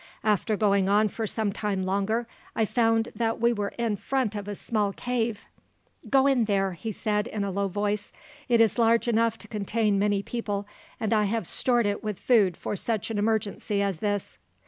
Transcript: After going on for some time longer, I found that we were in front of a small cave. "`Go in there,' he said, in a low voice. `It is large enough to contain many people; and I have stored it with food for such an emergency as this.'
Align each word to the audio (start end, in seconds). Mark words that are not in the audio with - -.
After 0.23 0.57
going 0.57 0.89
on 0.89 1.09
for 1.09 1.27
some 1.27 1.53
time 1.53 1.83
longer, 1.83 2.25
I 2.55 2.65
found 2.65 3.09
that 3.15 3.39
we 3.39 3.53
were 3.53 3.71
in 3.77 3.95
front 3.97 4.33
of 4.35 4.47
a 4.47 4.55
small 4.55 4.93
cave. 4.93 5.45
"`Go 6.09 6.27
in 6.27 6.45
there,' 6.45 6.73
he 6.73 6.91
said, 6.91 7.27
in 7.27 7.43
a 7.43 7.51
low 7.51 7.67
voice. 7.67 8.11
`It 8.49 8.59
is 8.59 8.79
large 8.79 9.07
enough 9.07 9.37
to 9.37 9.47
contain 9.47 9.99
many 9.99 10.23
people; 10.23 10.67
and 10.99 11.13
I 11.13 11.25
have 11.25 11.45
stored 11.45 11.85
it 11.85 12.03
with 12.03 12.19
food 12.19 12.57
for 12.57 12.75
such 12.75 13.11
an 13.11 13.19
emergency 13.19 13.83
as 13.83 13.99
this.' 13.99 14.39